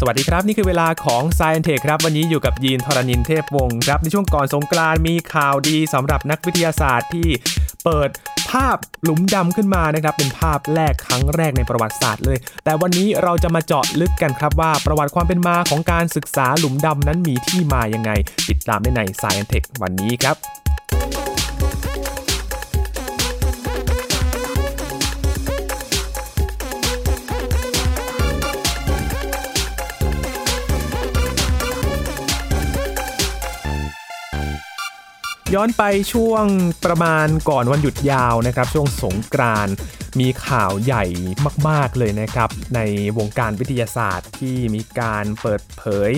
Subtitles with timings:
[0.00, 7.28] สวัสดีครับ นี่คือเวลาของ s ซ i e n t e ครับ วันนี้อยู่กับยีนทรณินเทพวงศ์ครับ ในช่วงก่อนสงกรานต์มีข่าวดีสำหรับนักวิทยาศาสตร์ที่
[7.84, 8.10] เปิด
[8.50, 18.10] ภาพหลุมดำขึ้นมานะครับ เป็นภาพแรกครั้งแรกในประวัติศาสตร์เลย แต่วันนี้เราจะมาเจาะลึกกันครับว่าประวัติความเป็นมาของการศึกษาหลุมดำนั้นมีที่มายังไง
[18.48, 20.63] ติดตามได้ใน s ซ i e n t e วันนี้ครับ
[35.54, 36.44] ย้อนไปช่วง
[36.84, 39.74] ประมาณก่อนวันหยุดยาวนะครับ ช่วงสงกรานต์
[40.20, 41.04] มีข่าวใหญ่
[41.68, 42.80] มาก ๆ เลยนะครับ ใน
[43.18, 46.10] วงการวิทยาศาสตร์ที่มีการเปิดเผย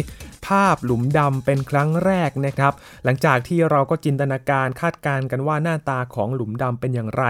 [0.46, 2.72] ภาพหลุมดำเป็นครั้งแรกนะครับ
[3.04, 7.24] หลังจากที่เราก็จินตนาการคาดการณ์กันว่าหน้าตาของหลุมดำเป็นอย่างไร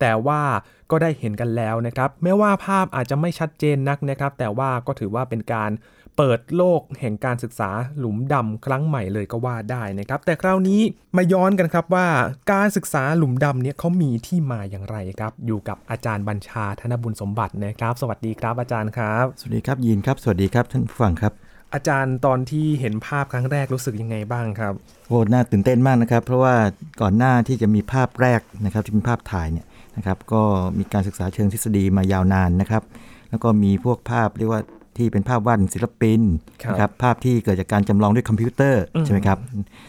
[0.00, 0.42] แต่ว่า
[0.90, 10.80] ก็ได้เห็นกันแล้วนะครับแม้ว่าภาพอาจจะไม่ชัดเจนนักนะครับ แต่ว่าก็ถือว่าเป็นการเปิดโลกแห่งการศึกษาหลุมดำครั้งใหม่เลยก็ว่าได้นะครับ แต่คราวนี้
[11.16, 12.06] มาย้อนกันครับว่า
[12.52, 21.32] การศึกษาหลุมดำเนี่ยเขามีที่มาอย่างไรครับ อยู่กับอาจารย์บัญชาธนบุญสมบัตินะครับ สวัสดีครับอาจารย์ครับ สวัสดีครับยีนครับ สวัสดีครับท่านผู้ฟังครับ
[21.74, 24.72] อาจารย์ตอนที่เห็นภาพครั้งแรกรู้สึกยังไงบ้างครับ
[25.08, 26.54] โอ้น่าตื่นเต้นมากนะครับ เพราะว่า
[27.00, 30.42] ก่อนหน้าที่จะมีภาพแรกนะครับที่เป็นภาพถ่ายเนี่ยนะครับ ก็
[30.78, 32.82] มีการศึกษาเชิงทฤษฎีมายาวนานนะครับ
[33.30, 34.62] แล้วก็มีพวกภาพเรียกว่า
[34.98, 36.20] ที่เป็นภาพวาดศิลปิน
[36.62, 39.38] ครับนะครับภาพที่เกิดจากการจำลองด้วยคอมพิวเตอร์อืมใช่ไหมครับ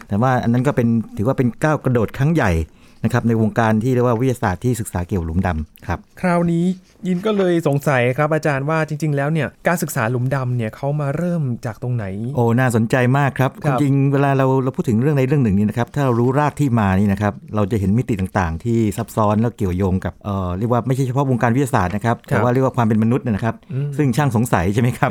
[0.08, 2.50] แต่ว่าอันนั้นก็เป็นถือว่าเป็นก้าวกระโดดครั้งใหญ่
[3.04, 6.64] นะครับในวงการที่เรียกว่าวิทยาศาสตร์ที่ศึกษาเกี่ยวกับหลุมดำ ครับคราวนี้
[7.06, 12.04] ยินก็เลยสงสัยครับอาจารย์ว่าจริง ๆ แล้วเนี่ยการศึกษาหลุมดำเนี่ยเขามาเริ่มจากตรงไหน
[12.36, 23.54] โอ้น่าสนใจมากครับครัวาบมจริงเวลาเราเราพูดถึงเรื่องในเรื่องหนึ่งนี่นะครับถ้าเรารู้รากที่มานี่นะครับเราจะเห็นมิติต่างๆ ที่ซับซ้อนแล้วเกี่ยวโยงกับเอ่อเรียกว่าไม่ใช่เฉพาะวงการวิทยาศาสตร์นะครับแต่ว่าเรียกว่าความเป็นมนุษย์นะครับ
[23.96, 25.10] ซึ่งช่างสงสัยใช่ไหมครับ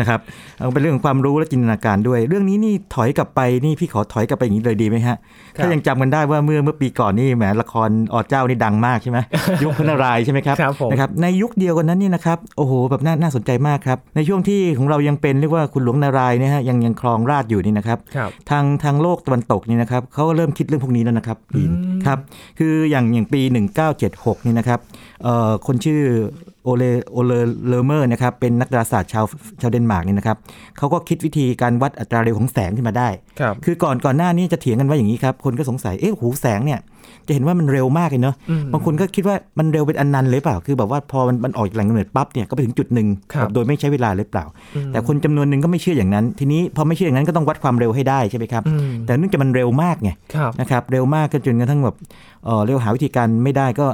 [0.00, 0.20] นะครับ
[0.58, 5.16] เอาเป็นเรื่องของความรู้และจินตนาการด้วย เรื่องนี้นี่ถอยกลับไปนี่พี่ขอถอยกลับไปอย่างนี้เลยดีไหมฮะ
[5.56, 9.18] ครับถ้ายังจำกันได้ว่าเมื่อเมื่อปีก่อนนี่แหมละครอเจ้านี่ดังมากใช่ไหม
[9.62, 21.70] ยุคพระนารายณ์ใช่ไหมครับครับผมนะครับในยุคเดียวกันนั้นนี่นะครับโอ้โหแบบน่าน่าสนใจมากครับในช่วงที่ของเรายังเป็นเรียกว่าคุณหลวงนารายณ์เนะฮะยังยังครองราชย์อยู่นี่นะครับครับทางทางโลกตะวันตกนี่นะครับเขาก็เริ่มคิดเรื่องพวกนี้แล้วนะครับปีน
[22.06, 22.18] ครับ
[22.58, 23.40] คืออย่างอย่างปี
[23.94, 25.05] 1976นี่นะครับเอ่อ
[25.66, 26.00] คนชื่อ
[26.64, 27.32] โอเลโอเล
[27.68, 29.24] เลอร์เมอร์นะครับเป็นนักดาราศาสตร์ชาว
[29.60, 30.36] ชาวเดนมาร์กนี่นะครับ
[30.78, 33.08] เขาก็คิดวิธีการวัดอัตราเร็วของแสงขึ้นมาได้
[33.40, 36.80] ครับคือก่อนก่อนหน้านี้จะเถียงกันว่าอย่างนี้ครับ คนก็สงสัยเอ๊ะหูแสงเนี่ย
[37.26, 38.34] จะเห็นว่ามันเร็วมากเลยเนาะ
[38.72, 44.44] บางคนก็คิดว่ามันเร็วเป็นอันนันต์เลยเปล่า คือแบบว่าพอมันมันออกจากแหล่งกำเนิดปั๊บเนี่ยก็ไปถึงจุดหนึ่งครับแบบโดยไม่ใช้เวลาเลยเปล่า
[44.92, 51.96] แต่คนจำนวนหนึ่งก็ไม่เชื่ออย่างนั้น ทีนี้พอไม่เชื่ออย่างนั้นก็ต้องวัดความเร็วให้ได้ใช่ไหมครับอืมแต่เนื่องจากมันเร็วมากไงครับนะครับเร็วมากก็จนกระทั่งแบบ
[52.44, 53.86] เออเรียกว่าหาวิธีการไม่ได้ก็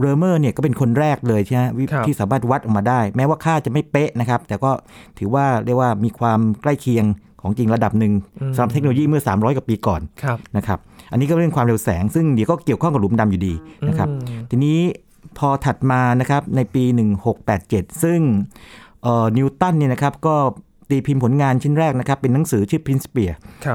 [0.00, 4.70] เรอร์เมอร์เนี่ยก็เป็นคนแรกเลยใช่ไหมวิครับที่สามารถวัดออกมาได้ แม้ว่าค่าจะไม่เป๊ะนะครับ แต่ก็
[5.18, 7.04] ถือว่าเรียกว่ามีความใกล้เคียง
[7.42, 8.12] ของจริงระดับหนึ่ง
[8.54, 10.78] สำหรับเทคโนโลยีเมื่อ 300 กว่าปีก่อนครับนะครับ
[11.10, 13.54] อันนี้ก็เรื่องความเร็วแสง ซึ่งเดี๋ยวก็เกี่ยวข้องกับหลุมดำอยู่ดี
[13.88, 14.78] นะครับอืมทีนี้
[15.38, 16.84] พอถัดมานะครับในปี
[17.42, 18.20] 1687 ซึ่ง
[19.02, 20.36] เอ่อนิวตันเนี่ยนะครับก็
[20.90, 23.30] ตีพิมพ์ผลงานชิ้นแรกนะครับเป็นหนังสือชื่อ Principia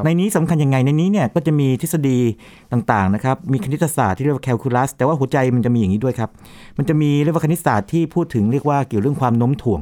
[0.06, 2.18] ในนี้สำคัญยังไงในนี้เนี่ยก็จะมีทฤษฎี
[2.72, 6.29] ต่างๆนะครับมีคณิตศาสตร์ที่เรียกว่าแคลคูลัสแต่ว่าหัวใจมันจะมีอย่างนี้ด้วยครับ
[6.78, 9.81] มันจะมีเรียกว่าคณิตศาสตร์ที่พูดถึงเรียกว่าเกี่ยวเรื่องความโน้มถ่วง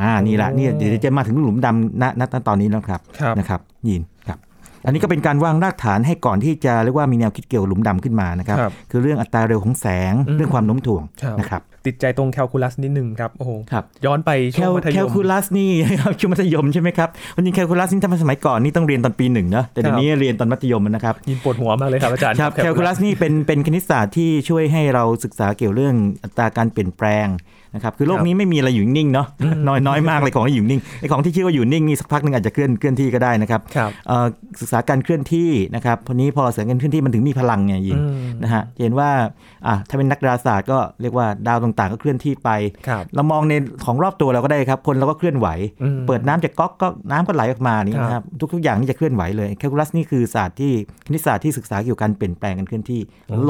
[0.00, 4.02] อ่านี่แหละนี่เดี๋ยวจะมาถึงหลุมดำณณตอนนี้แล้วครับรบนะครับยิน
[4.86, 15.70] อันนี้ก็เป็นการวางรากฐานให้ก่อนที่จะเรียกว่ามีแนวคิดเกี่ยวกับหลุมดำขึ้นมานะครับครับ คือเรื่องอัตราเร็วของแสงอืมเรื่องความโน้มถ่วงครับนะครับติดใจตรงแคลคูลัสนิดนึงครับโอ้โหครับย้อนไปแคช่วงลมัธแคยลมคูลัสนี่
[16.20, 25.94] ช่วงมัธยมใช่ไหมครับวันนี้แคลคูลัสนี่ถ้าเป็นสมัยก่อนนี่ต้องเรียนตอนปีหนึ่งเนอะแต่เดี๋ยวนี้เรียนตอนมัธยมนะครับยินปวดหัวมากเลยครับอาจารย์ครับแคลคูลัสนี่เป็นเป็นคณิตศาสตร์ที่ช่วยให้เราศึกษาเกี่ยวเรื่อง
[26.24, 27.26] อัตราการเปลี่ยนแปลง
[27.76, 29.26] นะครับคือโลกนี้ไม่มีอะไรอยู่นิ่งๆเนาะ
[29.68, 34.26] น้อยน้อยมากเลยของที่อยู่นิ่งไอ้ของที่ชื่อว่าอยู่นิ่งนี่สักพักหนึ่งอาจจะเคลื่อนเคลื่อนที่ก็ได้นะครับครับเอ่อ
[34.60, 39.10] ศึกษาการเคลื่อนที่นะครับพอนี้พอแสงการเคลื่อนที่มันถึงมีพลังไงยินอืมนะฮะจะเห็นว่า
[39.66, 42.50] อะถ้าเป็นนักดาราศาสตร์ก็เรียกว่าดาวต่างๆ ก็เคลื่อนที่ไป
[42.88, 43.54] ครับเรามองใน
[43.84, 45.48] ของรอบตัวเราก็ได้ครับคนเราก็เคลื่อนไหว
[45.82, 50.72] อืมเปิดน้ำจากก๊อกก็น้ำก็ไหลออกมานี่ครับนะครับทุกๆอย่างนี่จะเคลื่อนไหวเลยแคลคูลัสนี่คือศาสตร์ที่
[51.06, 53.00] คณิตศาสตร์ที่ศึกษาเกี่ยวกับการเปลี่ยนแปลงการเคลื่อนที่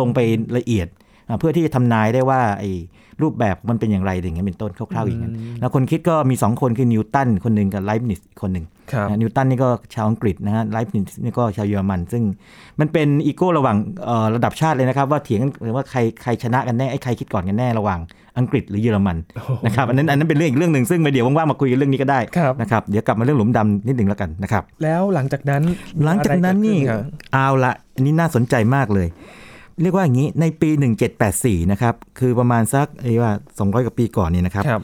[0.01, 0.21] ลงไป
[0.59, 1.05] ละเอียดอะ
[1.39, 2.71] เพื่อที่จะทำนายได้ว่าไอ้
[3.23, 12.23] รูปแบบมันเป็นอย่างไรอย่างเงี้ยเป็นต้นคร่าวๆอย่างนั้นแล้วคนคิดก็มีสองคนคือนิวตันคนหนึ่งกับไลบ์นิซคนหนึ่งครับนะนิวตันนี่ก็ชาวอังกฤษนะฮะไลบ์นิซนี่ก็ชาวเยอรมัน ซึ่ง
[12.81, 18.01] มันเป็นอีโก้ระหว่างเอ่อระดับชาติเลยนะครับว่าเถียงกันหรือว่าใครใครชนะกันแน่ไอ้ใครคิดก่อนกันแน่ระหว่าง
[18.39, 19.17] อังกฤษหรือเยอรมัน
[19.67, 25.63] นะครับอันนั้นอันนั้นเป็นเรื่องอีกเรื่องหนึ่งซึ่งเดี๋ยวว่างๆมาคุยกันเรื่องนี้ก็ได้ครับนะครับเดี๋ยวกลับมาเรื่องหลุมดำนิดหนึ่งแล้วกันนะครับแล้วหลังจากนั้น
[26.05, 27.01] หลังจากนั้นนี่อะไรเกิดขึ้ครับ
[27.33, 29.09] เอาละอันนี้น่าสนใจมากเลย
[29.83, 30.71] เรียกว่าอย่างนี้ในปี
[31.21, 34.83] 1784 นะครับ คือประมาณสักไอ้ว่า 200 กว่าปีก่อนนี่นะครับครับ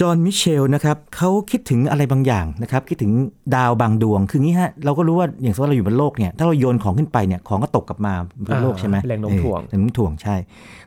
[0.00, 3.12] จอห์นมิเชลนะครับเขาคิดถึงอะไรบางอย่างนะครับคิดถึง
[3.54, 8.14] ดาวบางดวง คืองี้ฮะเราก็รู้ว่าอย่างสมมติเราอยู่บนโลกเนี่ยถ้าเราโยนของขึ้นไปเนี่ยของก็ตกกลับมา
[8.44, 10.36] บนโลกใช่ไหมแรงโน้มถ่วงแรงโน้มถ่วงใช่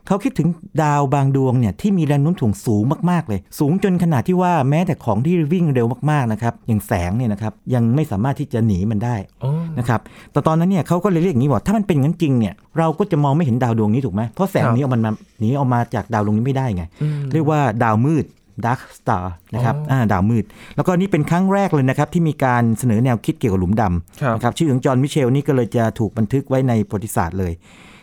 [0.07, 0.47] เขาคิดถึง
[0.83, 9.99] ดาวบางดวงเนี่ยที่มีแรงโน้มถ่วงสูงมากๆเลย สูงจนขนาดที่ว่าแม้แต่ของที่วิ่งเร็วมากๆนะครับอย่างแสงเนี่ยนะครับยังไม่สามารถที่จะหนีมันได้อ๋อนะครับ
[10.31, 18.25] แต่ตอนนั้นเนี่ยเขาก็เลยเรียกอย่างนี้บอกถ้ามันเป็นอย่างนั้นจริงเนี่ยเราก็จะมองไม่เห็นดาวดวงนี้ถูกไหมเพราะแสงนี้เอามันมาหนีออกมาจากดาวดวงนี้ไม่ได้ไงอืมเรียกว่าดาวมืด
[18.65, 20.45] dark star นะครับอ๋ออ่าดาวมืด
[20.75, 23.83] แล้วก็นี่เป็นครั้งแรกเลยนะครับที่มีการเสนอแนวคิดเกี่ยวกับหลุมด
[24.21, 27.53] ครับำนะครับชื่อของจอห์นมิเชลนี่ก็เลยจะถูกบันทึกไว้ในประวัติศาสตร์เลย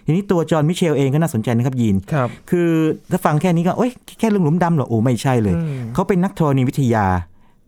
[0.07, 2.71] ทีนี้ตัวจอห์นมิเชลเองก็น่าสนใจนะครับยีนครับคือ
[3.11, 7.07] ถ้าฟังแค่นี้ก็เอ้ยแค่เรื่องหลุมดำเหรอโอ้ไม่ใช่เลยอืมเขาเป็นนักธรณีวิทยา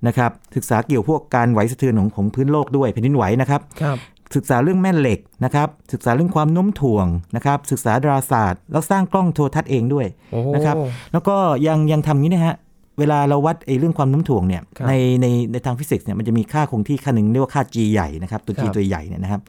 [0.06, 3.98] นะครับศึกษาเกี่ยวพวกการไหวสะเทือนของของพื้นโลกด้วยแผ่นดินไหวนะครับครับ
[4.34, 7.06] ศึกษาเรื่องแม่เหล็กนะครับศึกษาเรื่องความโน้มถ่วง
[7.36, 10.76] นะครับศึกษาดาราศาสตร์ แล้วสร้างกล้องโทรทัศน์เองด้วยโอ้นะครับ
[11.12, 11.36] แล้วก็
[11.66, 12.56] ยังยังทำอย่างนี้นะฮะ
[12.98, 19.40] เวลาเราวัดไอ้เรื่องความโน้มถ่วงเนี่ยครับในในในทางฟิสิกส์เนี่ยมันจะมีค่าคงที่ค่าหนึ่งเรียกว่าค่า g ใหญ่นะครับตัว g ครับตัวใหญ่เนี่ยนะครับ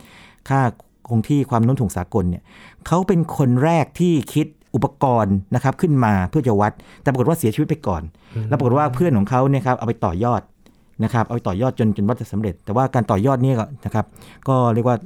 [0.49, 0.59] ค่า
[1.09, 2.44] คงที่ความโน้มถ่วงสากลเนี่ย
[2.88, 6.71] เขาเป็นคนแรกที่คิดอุปกรณ์นะครับขึ้นมาเพื่อจะวัด
[7.01, 8.01] แต่ปรากฏว่าเสียชีวิตไปก่อน
[8.49, 10.41] แล้วปรากฏว่าเพื่อนของเขาเนี่ยครับเอาไปต่อยอด
[11.03, 14.05] นะครับเอาไปต่อยอดจนจนวัดจะสำเร็จ แต่ว่าการต่อยอดเนี่ยก็นะครับ
[14.47, 14.97] ก็เรียกว่า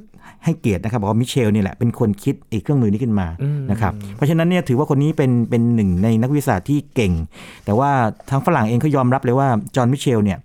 [0.43, 7.13] ให้เกียรตินะครับบอกว่ามิเชลนี่แหละเป็นคนคิดไอ้เครื่องมือนี้ขึ้นมาอืมนะครับเพราะฉะนั้นเนี่ยถือว่าคนนี้เป็นเป็นหนึ่งในนักวิทยาศาสตร์ที่เก่ง
[7.65, 7.89] แต่ว่า
[8.29, 10.39] ทางฝรั่งเองเขายอมรับเลยว่าจอห์นมิเชลเนี่ย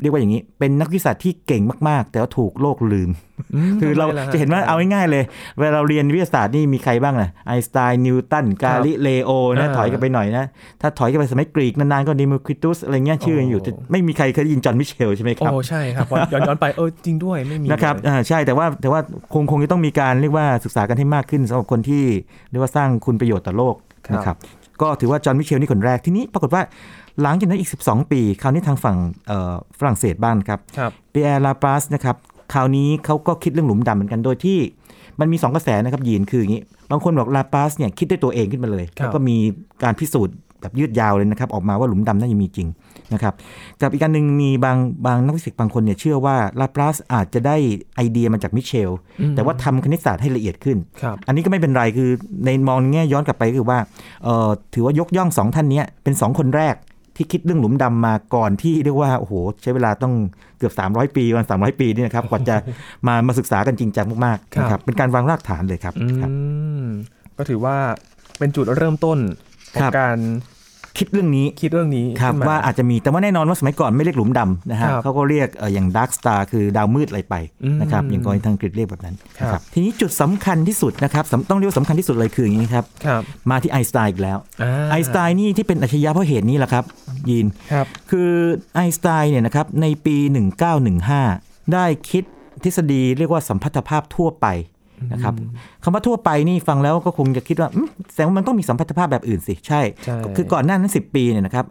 [0.00, 5.24] เรียกว่าอย่างนี้ เป็นนักวิทยาศาสตร์ที่เก่งมาก ๆ แต่ว่าถูกโลกลืมคือเราทำไมล่ะจะเห็นว่าเอาง่ายๆเลย
[5.58, 10.44] เวลาเราเรียนวิทยาศาสตร์นี่มีใครบ้างนะไอน์สไตน์นิวตันกาลิเลโอนะอ่าถอยกันไปหน่อยนะ
[10.80, 19.00] ถ้าถอยกันไปสมัยกรีกนานๆ ก็ดิโมคริตุสอะไรเงี้ยชื่อยังอยู่โอ้แต่ไม่มีใครเคยได้ยินจอห์นมิเชลใช่ไหมครับ โอ้ใช่ครับพอย้อนย้อนไปเออจริงด้วยไม่มีนะครับเลยอ่าใช่แต่ว่าแต่ว่า
[19.34, 22.04] คงคงจะต้องมีการเรียกว่าศึกษากันให้มากขึ้นสำหรับคนที่
[22.50, 23.76] เรียกว่าสร้างคุณประโยชน์ต่อโลก
[24.14, 24.36] นะครับ
[24.82, 26.62] ก็ถือว่าจอห์นมิเชลนี่คนแรกทีนี้ปรากฏว่า
[27.22, 32.16] หลังจากนั้นอีก 12 ปี คราวนี้ทางฝั่งเอ่อฝรั่งเศสบ้างครับครับปีแอร์ลาปาสนะครับ
[32.52, 34.58] คราวนี้เขาก็คิดเรื่องหลุมดำเหมือนกันโดยที่
[35.20, 39.36] มันมี 2 กระแสนะครับยีนคืออย่างนี้ บางคนบอกลาปาสเนี่ยคิดด้วยตัวเองขึ้นมาเลยครับแล้วก็มี
[39.82, 42.68] การพิสูจน์ แบบยืดยาวเลยนะครับ ออกมาว่าหลุมดำน่าจะมีจริง
[43.14, 43.34] นะครับ
[43.80, 44.76] กับอีกการหนึ่งมีบาง
[45.06, 47.56] บางนักฟิสิกส์บางคนเนี่ยเชื่อว่าลาปาสอาจจะได้
[47.96, 48.90] ไอเดียมาจากมิเชล
[49.20, 52.10] อืมแต่ว่าทำคณิตศาสตร์ให้ละเอียดขึ้นครับอันนี้ก็ไม่เป็นไรคือ
[52.44, 53.78] ในมองแง่ย้อนกลับไปก็คือว่า
[54.24, 56.76] เอ่อถือว่ายกย่องสองท่านเนี้ยเป็นสองคนแรก
[57.16, 60.14] ที่คิดเรื่องหลุมดำมาก่อนที่เรียกว่าโอ้โหใช้เวลาต้อง
[60.58, 62.56] เกือบ 300 ปีวัน300ปีนี่นะครับกว่าจะ
[63.06, 66.86] มามาศึกษากันจริงจังมากๆนะครับเป็นการวางรากฐานเลยครับอืมครับ
[67.36, 67.76] ก็ถือว่า
[68.38, 69.18] เป็นจุดเริ่มต้น
[69.74, 70.16] ขอครังบการ
[70.98, 86.84] คิดเรื่องนี้คิดเรื่องนี้ครับขึ้นมว่าอาจจะมีแต่ว่าแน่นอนว่าสมัยก่อนไม่เรียกหลุมดำนะฮะครับเขาก็เรียกเอ่ออย่าง dark star คือดาวมืดอะไรไปอืมนะครับอย่างกรณีทางอังกฤษเรียกแบบนั้นครับนะครับทีนี้จุดสำคัญที่สุดนะครับสำต้องเรียกว่าสำคัญที่สุดเลยคืออย่างนี้ครับครับมาที่ไอน์สไตน์อีกแล้วาไอน์สไตน์นี่ที่เป็นอัจฉริยะเพราะเหตุนี้แหละครับ
[87.28, 88.30] ยีนครับคือ
[88.74, 90.16] ไอน์สไตน์เนี่ยนะครับในปี
[90.96, 92.24] 1915 ได้คิด
[92.64, 94.46] ทฤษฎีเรียกว่าสัมพัทธภาพทั่วไป
[95.12, 95.34] นะครับ
[95.82, 101.66] คำว่าทั่วไปนี่ฟังแล้วก็คงจะคิดว่าอืมแสดงว่ามันต้องมีสัมพัทธภาพแบบอื่นสิใช่ใช่ คือก่อนหน้านั้น 10 ปีเนี่ยนะครับ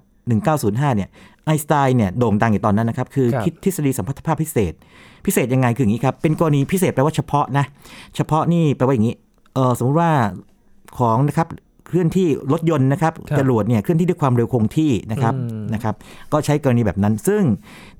[0.50, 1.10] 1905เนี่ย
[1.46, 4.74] ไอน์สไตน์เนี่ยโด่งดังอยู่ตอนนั้นนะครับ คือครับคิดทฤษฎีสัมพัทธภาพพิเศษ
[5.26, 7.66] พิเศษยังไงคืออย่างนี้ครับ เป็นกรณีพิเศษแปลว่าเฉพาะนะ
[8.16, 9.16] เฉพาะนี่แปลว่าอย่างนี้
[9.54, 10.12] เออสมมติว่า
[10.98, 11.48] ของนะครับ
[11.94, 15.96] เคลื่อนที่รถยนต์นะครับครับจรวดเนี่ยเคลื่อนที่ด้วยความเร็วคงที่นะครับอืมนะครับ
[16.32, 17.44] ก็ใช้กรณีแบบนั้น ซึ่ง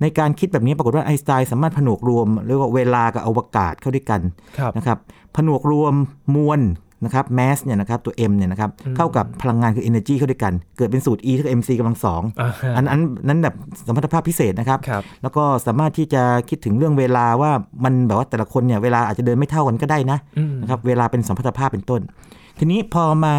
[0.00, 4.20] ในการคิดแบบนี้ปรากฏว่าไอน์สไตน์สามารถผนวกรวมเรียกว่าเวลากับอวกาศเข้าด้วยกัน
[4.58, 4.98] ครับนะครับ
[5.36, 5.94] ผนวกรวม
[6.34, 6.62] มวล
[7.04, 13.54] นะครับแมสเนี่ยนะครับตัว m เนี่ยนะครับเข้ากับพลังงานคือ energy เข้าด้วยกัน เกิดเป็นสูตร e เท่ากับ mc กำลังสองอ่าฮะอันอันนั้นแบบ
[13.86, 17.50] สมรรถภาพพิเศษนะครับครับ แล้วก็สามารถที่จะคิดถึงเรื่องเวลาว่า
[17.84, 22.00] มันแบบว่าแต่ละคนเนี่ยเวลาอาจจะเดินไม่เท่ากันก็ได้นะอืมนะครับเวลาเป็นสัมพัทธภาพเป็นต้น
[22.58, 23.34] ทีนี้พอมา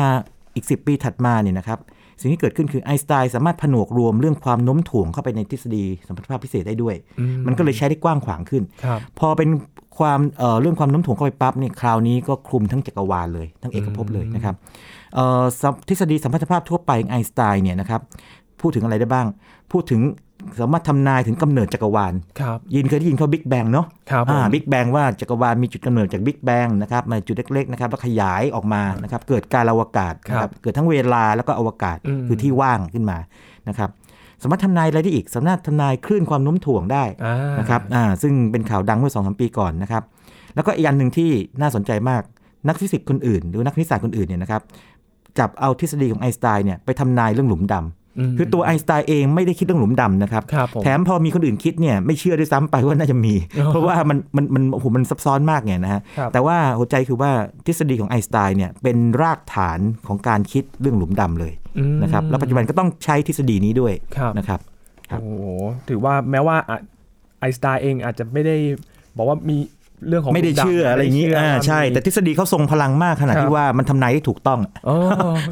[0.56, 1.80] อีก 10 ปีถัดมาเนี่ยนะครับ
[2.22, 9.50] สิ่งที่เกิดขึ้นคือไอน์สไตน์สามารถผนวกรวมเรื่องความโน้มถ่วงเข้าไปในทฤษฎีสัมพัทธภาพพิเศษได้ด้วยอืมันก็เลยใช้ได้กว้างขวางขึ้นครับพอเป็น
[9.98, 14.56] ความเอ่อเรื่องความโน้มถ่วงเข้าไปปั๊บเนี่ยคราวนี้ก็คลุมทั้งจักรวาลเลย ทั้งเอกภพเลยนะครับ
[15.16, 18.02] เอ่อสัมทฤษฎีสัมพัทธภาพทั่วไปของไอน์สไตน์เนี่ยนะครับ
[18.62, 19.28] พูดถึงอะไรได้บ้าง
[19.72, 20.02] พูดถึง
[20.60, 33.18] สามารถทำนายถึงกำเนิดจักรวาลครับยินเคยได้ยินเขาบิ๊กแบงเนาะครับผมอ่าบิ๊กแบงว่าจักรวาลมีจุดกำเนิดจากบิ๊กแบงนะครับมาจุดเล็กๆนะครับแล้วขยายออกมานะครับเกิดการอวกาศนะครับเกิดทั้งเวลาแล้วก็อวกาศอืมคือที่ว่างขึ้นมา
[33.70, 33.90] นะครับ
[34.42, 40.04] สามารถทำนายอะไรได้อีก สามารถทำนายคลื่นความโน้มถ่วงได้อ่านะครับอ่าซึ่งเป็นข่าวดังเมื่อสองสามปีก่อนนะครับ
[40.56, 41.30] แล้วก็อีกอันหนึ่งที่
[41.62, 42.22] น่าสนใจมาก
[42.68, 44.62] นักฟิสิกส์คนอื่น หรือนักคณิตศาสตร์คนอื่นเนี่ยนะครับ
[45.40, 47.86] จับเอาทฤษฎีของไอน์สไตน์เนี่ยไปทำนายเรื่องหลุมดำม
[48.38, 57.32] คือตัวไอน์สไตน์เองไม่ได้คิดเรื่องหลุมดำนะครับครับผมแถมพอมีคนอื่นคิดเนี่ยไม่เชื่อด้วยซ้ำไปว่าน่าจะมีอ๋อเพราะว่ามันมันมันโอ้โหมันซับซ้อนมากไงนะฮะครับแต่ว่าหัวใจคือว่า
[57.66, 61.54] ทฤษฎีของไอน์สไตน์เนี่ยเป็นรากฐานของการคิดเรื่องหลุมดำเลย
[62.04, 64.60] นะครับแล้วปัจจุบันก็ต้องใช้ทฤษฎีนี้ด้วยครับนะครับ
[65.10, 65.44] โอ้โห
[65.90, 66.78] ถือว่าแม้ว่าอะ
[67.40, 68.56] ไอน์สไตน์เองอาจจะไม่ได้
[69.18, 69.58] บอกว่ามี
[70.10, 74.98] เรื่องของไม่ได้เชื่ออะไรอย่างนี้ม่ด้อ่าเชื่ใช่ แต่ทฤษฎีเขาทรงพลังมากขนาดครับที่ว่ามันทำนายได้ถูกต้องอ๋อ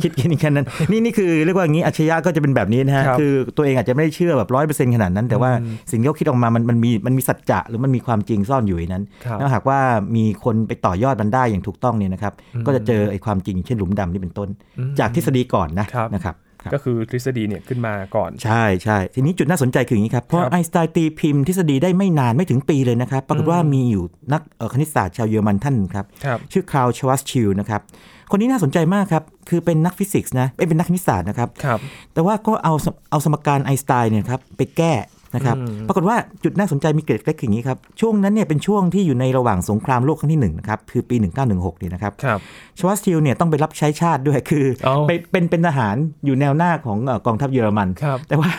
[0.03, 9.79] คิดแค่นั้น นี่นี่คือเรียกว่าอย่างนี้อัจฉริยะก็จะเป็นแบบนี้นะฮะครับคือตัวเองอาจจะไม่ได้เชื่อแบบร้อยเปอร์เซ็นต์ขนาดนั้น แต่ว่าอืมสิ่งที่เขาคิดออกมามันมันมีมันมีสัจจะหรือมันมีความจริงซ่อนอยู่ในนั้นครับถ้าหากว่า
[10.15, 16.42] มีคนไปต่อยอดมันได้อย่างถูกต้องเนี่ยนะครับอืมก็จะเจอไอ้ความจริงเช่นหลุมดำนี่เป็นต้นอืมจากทฤษฎีก่อนนะครับนะครับครับ
[16.73, 24.03] ก็คือทฤษฎีเนี่ยขึ้นมาก่อน ใช่ใช่ทีนี้จุดน่าสนใจคืออย่างนี้ครับ เพราะครับไอน์สไตน์ตีพิมพ์ทฤษฎีได้ไม่นานไม่ถึงปีเลยนะครับ ปรากฏว่ามีอยู่
[24.33, 27.81] นักเอ่อคณิตศาสตร์ชาวเยอรมันท่านหนึ่งครับครับ ชื่อคาร์ลชวาร์ซชิลด์นะครับ
[28.31, 31.79] คนนี้น่าสนใจมากครับ คือเป็นนักฟิสิกส์นะเอ้ยเป็นนักคณิตศาสตร์นะครับครับ
[32.13, 34.93] แต่ว่าก็เอาสเอาสมการไอน์สไตน์เนี่ยครับไปแก้
[35.35, 41.15] นะครับอืมปรากฏว่าจุดน่าสนใจมีเกร็ดเล็กๆอย่างนี้ครับ ช่วงนั้นเนี่ยเป็นช่วงที่อยู่ในระหว่างสงครามโลกครั้งที่หนึ่งนะครับคือปี
[41.49, 42.39] 1916นี่นะครับครับ
[42.79, 48.51] ชวัสชิลเนี่ยต้องไปรับใช้ชาติด้วยคือเอาไปเป็นเป็นทหารอยู่แนวหน้าของเอ่อกองทัพเยอรมันครับแต่ว่า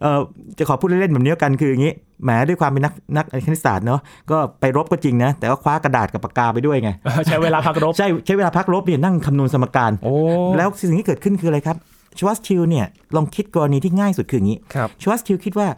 [0.00, 0.20] เอ่อ
[0.58, 1.92] จะขอพูดเล่นๆแบบนี้แล้วกันคืออย่างนี้
[2.24, 4.00] แหมด้วยความเป็นนักนักคณิตศาสตร์เนาะ
[4.30, 6.90] ก็ไปรบก็จริงนะ แต่ว่าคว้ากระดาษกับปากกาไปด้วยไง
[7.26, 10.12] ใช้เวลาพักรบ ใช่ใช้เวลาพักรบเนี่ยนั่งคำนวณสมการโอ้
[10.56, 11.76] แล้วสิ่งที่เกิดขึ้นคืออะไรครับ
[12.18, 12.86] ชวัสชิลเนี่ย
[13.16, 15.68] ลองคิดกรณีที่ง่ายสุดคืออย่างนี้ครับชวัสชิลคิดว่า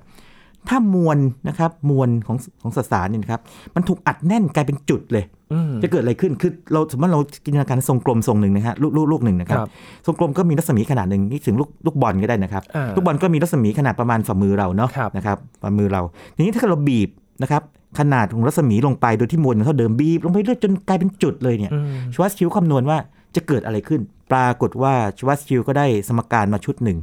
[0.68, 1.18] ถ้ามวล
[1.48, 3.40] นะครับมวลของของสสารเนี่ยนะครับ
[3.74, 9.68] มันถูกอัดแน่นกลายเป็นจุดเลยอืมจะเกิดอะไรขึ้นคือเราสมมติเราจินตนาการทรงกลมทรงหนึ่งนะฮะลูกลูกลูกหนึ่งนะครับครับ
[10.06, 16.02] ทรงกลมก็มีรัศมีขนาดหนึ่งนี่ถึงลูกลูกบอลก็ได้นะครับอ่าลูกบอลก็มีรัศมีขนาดประมาณฝ่ามือเราเนาะครับนะครับฝ่ามือเรา
[16.36, 17.08] ทีนี้ถ้าเกิดเราบีบ
[17.42, 17.62] นะครับ
[17.98, 22.98] ขนาดของรัศมีลงไปโดยที่มวลเท่าเดิมบีบลงไปเรื่อยจนกลายเป็นจุดเลยเนี่ยอืมชวัสชิลคำนวณว่า
[23.36, 24.00] จะเกิดอะไรขึ้น
[24.32, 26.98] ปรากฏว่าชวัสชิลก็ได้สมการมาชุดหนึ่ง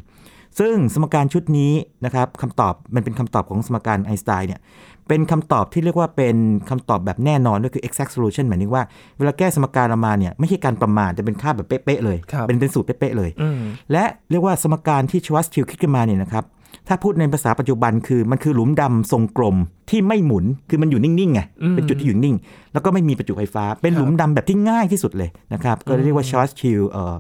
[0.59, 1.71] ซึ่งสมการชุดนี้
[2.05, 4.61] นะครับคำตอบมันเป็นคำตอบของสมการไอน์สไตน์เนี่ย
[5.07, 6.35] เป็นคำตอบที่เรียกว่าเป็น
[6.69, 8.83] คำตอบแบบแน่นอนด้วยคือ exact solution หมายถึงว่า
[9.17, 13.55] เวลาแก้สมการออกมาเนี่ยไม่ใช่การประมาณแต่เป็นค่าแบบเป๊ะๆเลยครับเป็นเป็นสูตรเป๊ะๆเลยอืม
[13.91, 16.45] และเรียกว่าสมการที่ชวัสชิลคิดขึ้นมาเนี่ยนะครับ
[16.87, 19.55] ถ้าพูดในภาษาปัจจุบันคือมันคือหลุมดำทรงกลม
[19.89, 22.35] ที่ไม่หมุนคือมันอยู่นิ่งๆไงอืมเป็นจุดที่อยู่นิ่ง
[22.73, 27.15] แล้วก็ไม่มีประจุไฟฟ้า เป็นหลุมดำแบบที่ง่ายที่สุดเลยนะครับก็เรียกว่าชวัสชิลเอ่อ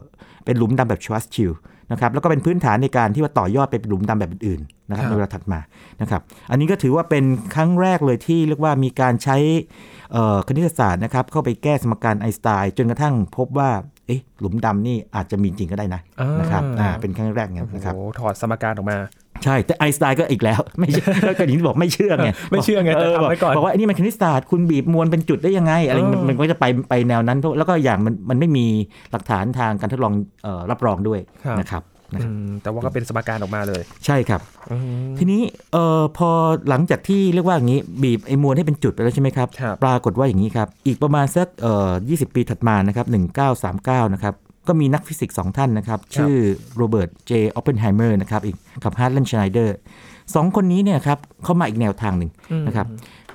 [0.45, 1.51] เป็นหลุมดำแบบชวัสชิล
[1.91, 5.59] นะครับแล้วก็เป็นพื้นฐานในการที่ว่าต่อยอดไปเป็นหลุมดำแบบอื่นๆนะครับครับในเวลาถัดมา
[6.01, 6.21] นะครับ
[6.51, 7.23] อันนี้ก็ถือว่าเป็น
[7.55, 9.37] ครั้งแรกเลยที่เรียกว่ามีการใช้
[10.11, 13.69] เอ่อคณิตศาสตร์นะครับเข้าไปแก้สมการไอน์สไตน์จนกระทั่งพบว่า
[14.07, 18.97] เอ๊ะหลุมดำนี่อาจจะมีจริงก็ได้นะอ่านนะครับอ่าเป็นครั้งแรกเนี่ยนะครับโอ้โหถอดสมการออกมา
[19.43, 21.01] ใช่ แต่ไอน์สไตน์ก็อีกแล้ว ไม่ใช่
[21.37, 28.65] ก็อย่างที่บอกไม่เชื่อไงไม่เชื่อไงแต่บทำไว้ก่อนบอกว่าไอ้นี่มันคณิตศาสตร์คุณบีบมวลเป็นจุดได้ยังไง อะไรเออมันมันก็จะไปไปแนวนั้นเพราะแล้วก็อย่างมันมันไม่มี
[29.11, 31.19] หลักฐานทางการทดลองเอ่อรับรองด้วย
[31.61, 31.83] นะครับ
[32.13, 35.41] นะอืครับแต่ว่าก็เป็นสมการออกมาเลย ใช่ครับอืมทีนี้
[35.73, 36.29] เอ่อพอ
[36.69, 43.05] หลังจากที่เรียกว่าอย่างนี้บีบไอ้มวลให้เป็นจุดไปแล้วใช่ไหมครับครับปรากฏว่าอย่างนี้ครับ อีกประมาณสักเอ่อ20ปีถัดมานะครับ
[44.05, 44.35] 1939 นะครับ
[44.67, 46.35] ก็มีนักฟิสิกส์สองท่านนะครับ ชื่อ
[46.77, 49.75] โรเบิร์ตเจออปเพนไฮเมอร์นะครับอีกกับฮาร์ตแลนด์สไนเดอร์
[50.35, 52.87] สองคนนี้เนี่ยครับเข้ามาอีกแนวทางหนึ่งอืมนะครับ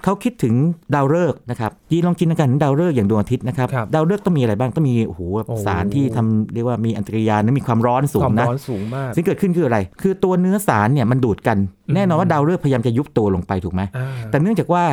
[0.04, 0.54] เขาคิดถึง
[0.94, 14.84] ดาวฤกษ์นะครับยีลองจินตนาการถึงดาวฤกษ์อย่างดวงอาทิตย์นะครับครับดาวฤกษ์ต้องมีอะไรบ้างต้องมีโอ้โหโอ้สารที่ทำเรียกว่ามีอันตรายานและมีความร้อนสูงความร้อนนะสูงมากสิ่งเกิดขึ้นคืออะไร คือตัวเนื้อสารเนี่ยมันดูดกันอืมแน่นอนว่าดาวฤกษ์พยายามจะยุบตัวลงไปถูกไหมอ่าแต่เนื่องจากว่า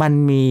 [0.00, 0.42] มันมี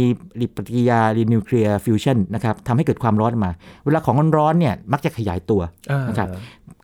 [0.56, 3.52] ปฏิกิริยารีนิวเคลียร์ฟิวชันนะครับทำให้เกิดความร้อนออกมา
[3.86, 6.28] เวลาของร้อนๆเนี่ยมักจะขยายตัวอ่านะครับ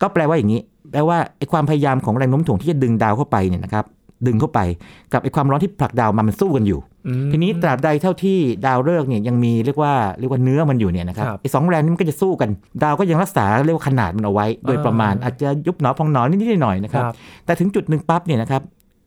[0.02, 0.60] ก็แปลว่าอย่างนี้
[0.92, 3.84] แปลว่าไอ้ความพยายามของแรงโน้มถ่วงที่จะดึงดาวเข้าไปเนี่ยนะครับ
[4.26, 4.60] ดึงเข้าไป
[5.12, 12.50] กับไอ้ความร้อนที่ผลักดาวมามันสู้กันอยู่อืมทีนี้ตราบใดเท่าที่ดาวฤกษ์เนี่ยยังมีเรียกว่าเรียกว่าเนื้อมันอยู่เนี่ยนะครับครับไอ้สองแรงนี้มันก็จะสู้กัน
[12.82, 17.04] ดาวก็ยังรักษาเรียกว่าขนาดมันเอาไว้ โดยประมาณอ่าอาจจะยุบหนอพองหนอนิดๆหน่อยๆนะครับ
[17.44, 18.62] แต่ถึงจุดหนึ่งปั๊บเนี่ยนะครับ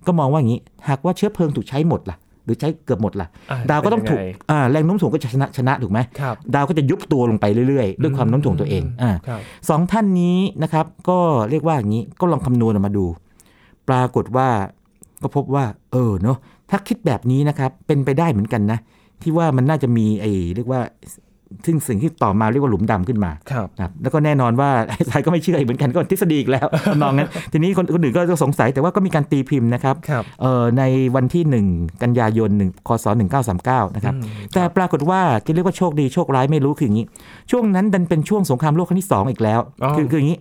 [0.07, 11.19] ก็มองว่าอย่างนี้ หากว่าเชื้อเพลิงถูกใช้หมดล่ะ หรือใช้เกือบหมดล่ะอ่ดาวก็ต้องถูกเป็นยัไอ่าแรงโน้มถ่วงก็จะชนะชนะถูกไหมครับดาวก็จะยุบตัวลงไปเรื่อยๆ ด้วยความโน้มถ่วงตัวเองอ่าครับสองท่านนี้นะครับ ก็
[11.49, 13.05] เรียกว่าอย่างนี้ก็ลองคำนวณออกมาดู
[13.89, 14.49] ปรากฏว่า
[15.23, 16.37] ก็พบว่า เออเนาะ
[16.69, 18.79] ถ้าคิดแบบนี้นะครับ เป็นไปได้เหมือนกันนะ
[19.21, 20.81] ที่ว่ามันน่าจะมีไอ้เรียกว่า
[21.65, 30.83] ซึ่งสิ่งที่ต่อมาเรียกว่าหลุมดำขึ้นมาครับนะครับแล้วก็แน่นอนว่าไอ้สายก็ไม่เชื่ออีกเหมือนกันก็ทฤษฎีอีกแล้วทำนองนั้น ทีนี้คนคนอื่นก็สงสัยแต่ว่าก็มีการตีพิมพ์นะครับครับเอ่อใน
[31.15, 31.43] วันที่
[31.75, 33.05] 1 กันยายน1คศ
[33.51, 37.05] 1939 นะครับอืมแต่ปรากฏว่าจะเรียกว่าโชคดีโชคร้ายไม่รู้คืออย่างนี้
[37.51, 40.39] ช่วงนั้นดันเป็นช่วงสงครามโลกครั้งที่ 2 อีกแล้วอ๋อคือคืออย่างนี้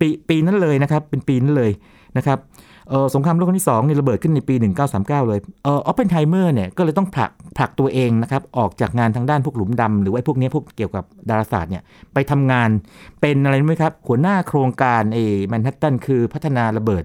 [0.00, 1.70] ปีปีนั้นเลยนะครับเป็นปีนั้นเลย
[2.16, 4.54] นะครับเอ่อสงครามโลกครั้งที่2เนี่ยระเบิดขึ้นในปี
[4.92, 11.82] 1939 เลยเอ่อออปเพนไฮเมอร์เนี่ยก็เลยต้องผลักผลักตัวเองนะครับออกจากงานทางด้านพวกหลุมดำหรือว่าไอ้พวกเนี้ยพวกเกี่ยวกับดาราศาสตร์เนี่ย
[12.14, 12.68] ไปทำงาน
[13.20, 15.18] เป็นอะไรรู้ไหมครับ หัวหน้าโครงการเอ
[15.48, 17.04] แมนฮัตตันคือพัฒนาระเบิด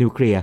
[0.00, 0.42] นิวเคลียร์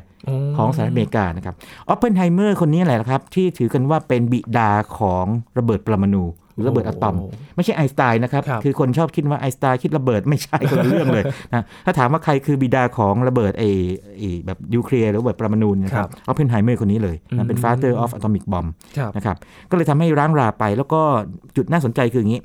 [0.58, 1.56] ของสหรัฐอเมริกานะครับ
[1.88, 5.26] ออปเพนไฮเมอร์คนนี้แหละครับ ที่ถือกันว่าเป็นบิดาของ
[5.58, 6.24] ระเบิดปรมาณู
[6.58, 7.16] หรือระเบิดอะตอม
[7.56, 11.24] ไม่ใช่ไอน์สไตน์นะครับครับ คือคนชอบคิดว่าไอน์สไตน์คิดระเบิดไม่ใช่คนละเรื่องเลย
[11.54, 13.64] นะถ้าถามว่าใครคือบิดาของระเบิดไอ
[14.18, 19.38] ไอแบบนิวเคลียร์หรือระเบิดปรมาณูนะคครัรับบออปเพนไฮเมอร์คนนี้เลยนะเป็นอืม father of atomic bomb ครับนะครับ
[19.70, 21.02] ก็เลยทำให้ร้างราไปแล้วก็
[21.56, 22.42] จุดน่าสนใจคืออย่างนี้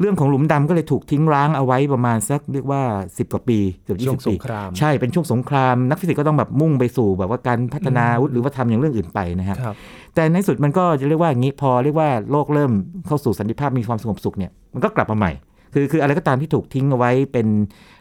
[0.00, 9.74] เรื่องของหลุมดำก็เลยถูกทิ้งร้างเอาไว้ประมาณสักเรียกว่า 10 กว่าปีเกือบ20ปีช่วงสงครามใช่เป็นช่วงสงคราม นักฟิสิกส์ก็ต้องแบบมุ่งไปสู่แบบว่าการพัฒนาอาวุธหรือว่าทำอย่างเรื่องอื่นไปนะฮะครับ
[10.14, 12.72] แต่ในสุดมันก็จะเรียกว่าอย่างนี้พอเรียกว่าโลกเริ่ม
[13.06, 15.32] เข้าสู่สันติภาพมีความสงบสุขเนี่ยมันก็กลับมาใหม่
[15.74, 17.46] คือคืออะไรก็ตามที่ถูกทิ้งเอาไว้เป็น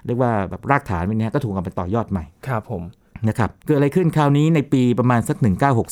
[0.07, 2.83] เรียกว่าแบบรากฐานไว้เนี่ยก็ถูกเอาไปต่อยอดใหม่ครับผม
[3.27, 5.37] นะครับเกิดอะไรขึ้นคราวนี้ในปีประมาณสัก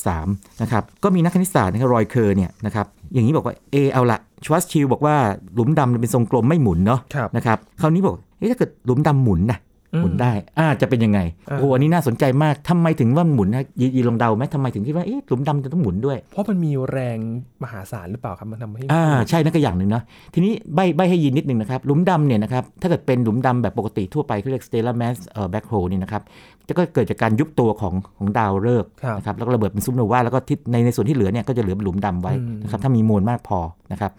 [0.03, 5.15] 1963 นะครับ ก็มีนักคณิตศาสตร์นะครับรอยเคอร์เนี่ยนะครับอย่างนี้บอกว่าเออเอาละ ชวัสชิลบอกว่า
[5.53, 11.19] หลุมดำเป็นทรงกลมไม่หมุนเนาะครับนะครับคราวนี้บอกเอ๊ะถ้าเกิดหลุมดำหมุนนะอืม หมุนได้อ่าจะเป็นยังไง
[11.49, 17.17] อ่าโอ้โหอันนี้น่าสนใจมากทำไมถึงว่ามันหมุนนะยียีลองเดาไหมทำไมถึงคิดว่าเอ๊ะหลุมดำจะต้องหมุนด้วย เพราะมันมีแรง
[17.63, 20.01] มหาศาลหรือเปล่าครับมันทำให้อ่าใช่นั่นก็อย่างหนึ่งนะ
[20.33, 26.21] ทีนี้ใบใบให้ยินนิดนึงนะครับหลุมดำเนี่ยนะครับถ้าเกิดเป็นหลุมดำแบบปกติทั่วไปเขาเรียก stellar mass เอ่อ black hole นี่นะครับ
[26.67, 33.59] จะก็เกิดจากการยุบตัวของของดาวฤกษ์ครับนะครับแล้วก็ระเบิดเป็นซุปโนวาแล้วก็ที่ในในส่วนที่เหลือเนี่ยก็จะเหลือเป็นหลุมดำไว้อืมนะครับถ้ามีมวลมากพอ
[33.91, 34.11] นะครับ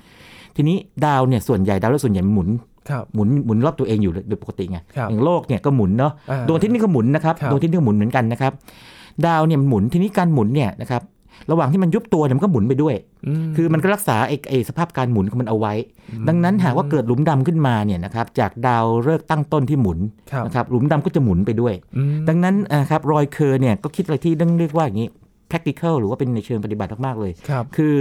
[0.56, 0.76] ทีนี้
[1.06, 2.71] ดาวเนี่ยส่วนใหญ่ดาวฤกษ์ส่วนใหญ่มันหมุนครับ
[3.14, 8.52] หมุนหมุนรอบตัวเองอยู่โดยปกติไงครับอย่างโลกเนี่ยก็หมุนเนาะอ่าดวงอาทิตย์นี่ก็หมุนนะครับครับดวงอาทิตย์นี่ก็หมุนเหมือนกันนะครับ
[9.26, 11.02] ดาวเนี่ยมันหมุนทีนี้การหมุนเนี่ยนะครับ
[11.50, 12.94] ระหว่างที่มันยุบตัวเนี่ยมันก็หมุนไปด้วย
[13.44, 15.74] มคือมันก็รักษาไอ้ไอ้สภาพการหมุนของมันเอาไว้
[16.28, 19.98] ดังนั้นหากว่าเกิดหลุมดำขึ้นมาเนี่ยนะครับจากดาวฤกษ์ตั้งต้นที่หมุน
[20.32, 25.08] ครับนะครับหลุมดำก็จะหมุนไปด้วยอืมดังนั้นนะครับรอยเคอร์เนี่ยก็คิดอะไรที่ต้องเรียกว่าอย่างนี้
[25.50, 27.94] practical หรือว่าเป็นในเชิงปฏิบัติมากๆเลยครับคือ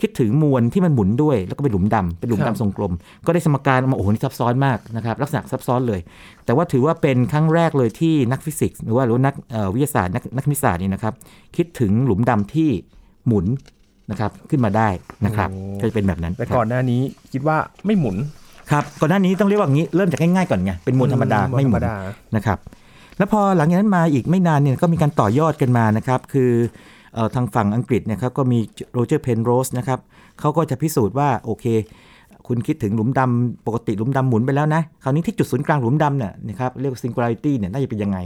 [0.00, 2.92] คิดถึงมวลที่มันหมุนด้วย แล้วก็เป็นหลุมดำเป็นหลุมครัดำบทรงกลม
[3.26, 6.00] ก็ได้สมการออกมาโอ้โหนี่ซับซ้อนมากนะครับลักษณะซับซ้อนเลย
[6.44, 11.14] แต่ว่าถือว่าเป็นครั้งแรกเลยที่นักฟิสิกส์หรือว่าหรือว่านักเอ่อวิทยาศาสตร์นักนักคณิตศาสตร์นี่นะครับ
[11.56, 12.70] คิดถึงหลุมดำที่
[13.26, 13.46] หมุน
[14.10, 14.88] นะครับขึ้นมาได้
[15.26, 15.48] นะครับ
[15.80, 17.00] ก็จะเป็นแบบนั้นแต่ครับก่อนหน้านี้
[17.32, 18.16] คิดว่าไม่หมุน
[18.70, 21.94] ครับก่อนหน้านี้ต้องเรียกว่าอย่างนี้เริ่มจากง่ายๆก่อนไงเป็นมวลธรรมดาไม่หธรมุรมนดา
[22.36, 22.58] นะครับ
[23.18, 26.95] แล้วพอหลังจากนั้นมาอีกไม่นานเนี่ยก็มีการต่อยอดกันมานะครับ คือเอ่อ
[27.34, 28.58] ทางฝั่งอังกฤษนะครับก็มี
[28.92, 29.98] โรเจอร์เพนโรสนะครับ
[30.40, 31.66] เขาก็จะพิสูจน์ว่าโอเค
[32.46, 38.18] คุณคิดถึงหลุมดำปกติหลุมดำหมุนไปแล้วนะ คราวนี้ที่จุดศูนย์กลางหลุมดำเนี่ยนะครับเรียกว่า singularity เนี่ยน่าจะเป็นยังไง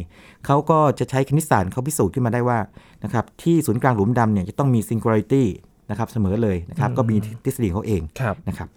[0.46, 2.58] เขาก็จะใช้คณิตศาสตร์เขาพิสูจน์ขึ้นมาได้ว่า
[3.04, 5.44] นะครับที่ศูนย์กลางหลุมดำเนี่ยจะต้องมี singularity
[5.90, 8.68] นะครับเสมอเลยนะครับก็มีทฤษฎีของเขาเองครับนะครับ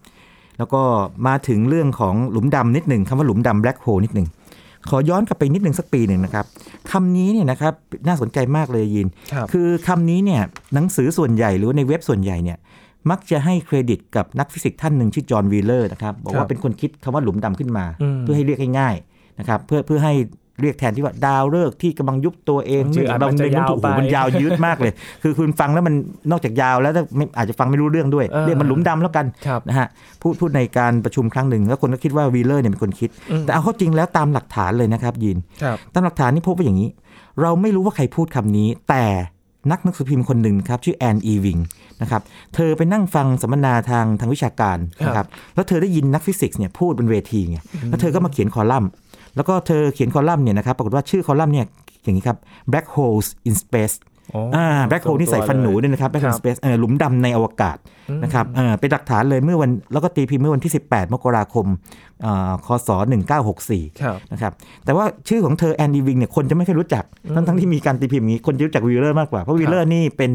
[0.58, 0.82] แล้วก็
[1.28, 4.28] มาถึงเรื่องของหลุมดำนิดหนึ่งคำว่าหลุมดำ black hole นิดหนึ่ง
[4.90, 6.46] ขอย้อนกลับไปนิดหนึ่งสักปีหนึ่งนะครับ
[6.94, 7.74] คำนี้เนี่ยนะครับ
[8.08, 10.42] น่าสนใจมากเลยยินครับคือคำนี้เนี่ย
[10.74, 12.58] หนังสือส่วนใหญ่หรือว่าในเว็บส่วนใหญ่เนี่ย
[13.10, 20.14] มักจะให้เครดิตกับนักฟิสิกส์ท่านหนึ่งชื่อจอห์นวีเลอร์นะครับบอกว่าครับเป็นคนคิดคำว่าหลุมดำขึ้นมาอืมเพื่อให้เรียกง่ายๆนะครับเพื่อเพื่อให้
[20.62, 25.94] เรียกแทนที่ว่าดาวฤกษ์ที่กำลังยุบตัวเองชื่ออ่านเรามันจะเรียกมันยาวถูกไปหูมันยาวยืดมากเลย คือคุณฟังแล้วมัน
[26.32, 29.88] นอกจากยาวแล้วไม่อาจจะฟังไม่รู้เรื่องด้วยเออเรียกมันหลุมดำแล้วกันครับนะฮะ
[30.22, 36.90] พูดพูดในการประชุมครั้งหนึ่ง แล้วคนก็คิดว่าวีเลอร์เนี่ยเป็นคนคิดอืมแต่เอาเข้าจริงแล้วตามหลักฐานเลยนะครับยินครับตามหลักฐานนี่พบว่าอย่างนี้
[37.42, 39.06] เราไม่รู้ว่าใครพูดคำนี้ แต่
[39.72, 41.58] นักหนังสือพิมพ์คนหนึ่งครับชื่อแอนอีวิง
[42.02, 42.22] นะครับ
[42.56, 47.58] เธอไปนั่งฟังสัมมนาทางทางวิชาการนะครับแล้วเธอได้ยินนักฟิสิกส์เนี่ยพูดบนเวทีไง
[47.90, 48.90] แล้วเธอก็มาเขียนคอลัมน์
[49.36, 51.66] แล้วก็เธอเขียนคอลัมน์เนี่ยนะครับปรากฏว่าชื่อคอลัมน์เนี่ย
[52.04, 52.38] อย่างนี้ครับ
[52.72, 53.96] black holes in space
[54.34, 57.78] อ๋ออ่า black hole นี่ใส่ฟันหนูด้วยนะครับ black ครั hole บ in space เออหลุมดำในอวกาศ
[58.24, 61.66] นะครับเออเป็นหลักฐานเลยเมื่อวันแล้วก็ตีพิมพ์เมื่อวันที่ 18 มกราคม
[62.22, 62.90] เอ่อคศ
[63.46, 64.52] 1964ครับนะครับ
[64.86, 67.04] แต่ว่าชื่อของเธอแอนอีวิงเนี่ยคนจะไม่ค่อยรู้จัก
[67.36, 70.32] ทั้งทั้งที่มีการตีพิมพ์อย่างนี้คนจะรู้จักวีเลอร์มากกว่า เพราะวีเลอร์นี่เป็น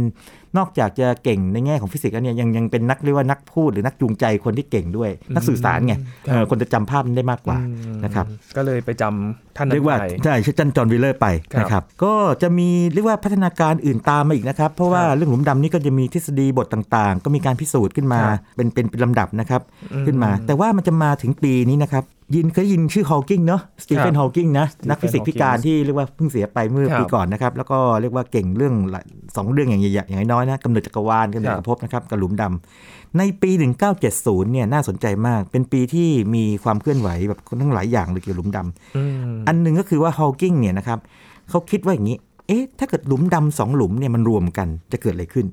[0.57, 22.05] นอกจากจะเก่งในแง่ของฟิสิกส์แล้วเนี่ยยังยังเป็นนักเรียกว่านักพูดหรือนักจูงใจคนที่เก่งด้วย นักสื่อสารไงครับเออคนจะจำภาพนั้นได้มากกว่าอืมนะครับก็เลยไปจำท่านนั้นเรียกว่าไปใช่ชื่อจันจอห์นวีเลอร์ไปครับนะครับก็จะมีเรียกว่าพัฒนาการอื่นตามมาอีกนะครับ เพราะว่าครับเรื่องหลุมดำนี่ก็จะมีทฤษฎีบทต่างๆ ก็มีการพิสูจน์ขึ้นมาครับเป็นเป็นเป็นลำดับนะครับอืมขึ้นมา แต่ว่ามันจะมาถึงปีนี้นะครับ
[22.35, 29.05] ยินเคยยินชื่อฮอว์กิงเนาะสตีเฟนครับฮอว์กิงนะ นักฟิสิกส์พิการ Hawking ที่เรียกว่าเพิ่งเสียไปเมื่อครับปีก่อนนะครับ แล้วก็เรียกว่าเก่งเรื่องหลาย
[29.37, 33.51] สองเรื่องอย่างใหญ่ๆอย่างน้อยๆนะกำเนิดจักรวาลกำเนิดครับจักรภพนะครับกับหลุมดำในปี
[34.01, 40.99] 1970เนี่ยน่าสนใจมาก เป็นปีที่มีความเคลื่อนไหวแบบทั้งหลายอย่างเลยเกี่ยวกับหลุมดำอืมอันหนึ่งก็คือว่าฮอ w กิงเนี่ยนะครับ
[41.51, 42.17] เขาคิดว่าอย่างนี้
[42.49, 45.47] เอ๊ะถ้าเกิดหลุมดำสองหลุมเนี่ยมันรวมกันจะเกิดอะไรขึ้น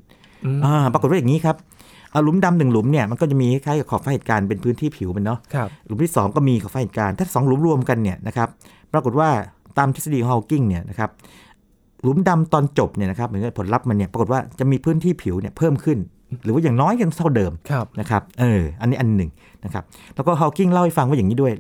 [0.46, 1.75] อืมอ่าปรากฏว่าอย่างนี้ครับเอา
[2.24, 8.48] หลุมดำหนึ่งหลุมเนี่ยมันก็จะมีคล้ายๆกับขอบฟ้าเหตุการณ์เป็นพื้นที่ผิวมันเนาะครับหลุมที่สองก็มีขอบฟ้าเหตุการณ์ถ้าสองหลุมรวมกันเนี่ยนะครับ
[8.94, 9.30] ปรากฏว่า
[9.78, 11.10] ตามทฤษฎีฮอ w กิงเนี่ยนะครับ
[12.02, 15.98] หลุมดำตอนจบเนี่ยนะครับเหมือนกับผลลัพธ์มันเนี่ยปรากฏว่าจะมีพื้นที่ผิวเนี่ยเพิ่มขึ้น
[16.44, 19.30] หรือว่าอย่างน้อยยังเท่าเดิมครับนะครับเอออันนี้อันหนึ่ง
[19.66, 19.84] นะครับ
[20.16, 21.52] แล้วก็ฮอ w กิงเล่าให้ฟังว่าอย่างนี้ด้วย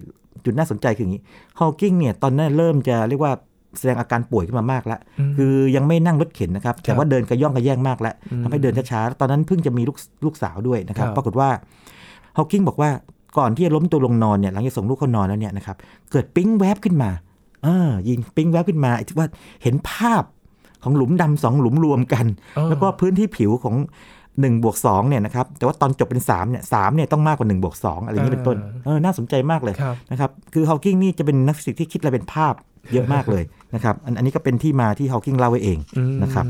[0.45, 1.21] จุดน่าสนใจคืออย่างนี้
[1.59, 3.33] ฮอ w กิงเนี่ยตอนนั้นเริ่มจะเรียกว่า
[3.79, 11.49] แสดงอาการป่วยขึ้นมามากแล้วอืมคือยังไม่นั่งรถเข็นนะครับ แต่ว่าเดินกระย่องกระแย่งมากแล้วอืมทำให้เดินช้าๆแล้วตอนนั้นเพิ่งจะมีลูกลูกสาวด้วยนะครับครับ ปรากฏว่า
[12.37, 12.89] ฮอว์กิงบอกว่า
[13.37, 15.75] ก่อนที่จะล้มตัวลงนอนเนี่ยหลังจากส่งลูกเขานอนแล้วเนี่ยนะครับ
[16.11, 17.09] เกิดปิ๊งแวบขึ้นมา
[17.63, 19.27] เออยิงปิ๊งแวบขึ้นมาไอ้ที่ว่า
[19.63, 20.23] เห็นภาพ
[20.83, 22.25] ของหลุมดำสองหลุมรวมกัน
[22.57, 23.75] อ๋อแล้วก็พื้นที่ผิวของ
[24.39, 32.53] 1บวก2เนี่ยนะครับแต่ว่าตอนจบเป็น3เนี่ยสามเนี่ยต้องมากกว่า1บวก2อะไรอย่างนี้เป็นต้นเออน่าสนใจมากเลยครับนะครับคือฮอว์กิงนี่จะเป็นนักฟิสิกส์ที่คิดอะไรเป็นภาพ
[32.93, 33.43] เยอะมากเลย
[33.75, 36.45] นะครับอันอันนี้ก็เป็นที่มาที่ฮอว์กิงเล่าไว้เองอืมนะครับ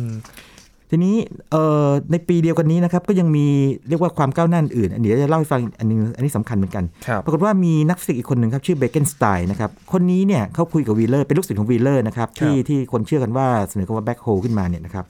[0.91, 1.15] ทีนี้
[1.51, 3.45] เอ่อในปีเดียวกันนี้นะครับก็ยังมี
[3.89, 15.05] เรียกว่าความก้าวหน้าอื่น อันนี้จะเล่าให้ฟังอันนึงอันนี้สำคัญเหมือนกันครับปรากฏว่ามีนักฟิสิกส์อีกคนหนึ่งครับ ชื่อเบเกนสไตน์นะครับคนนี้เนี่ยเขาคุยกับวีเลอร์เป็นลูกศิษย์ของวีเลอร์นะครับที่ที่คนเชื่อกันว่าเสนอคำว่า black hole ขึ้นมาเนี่ยนะครับ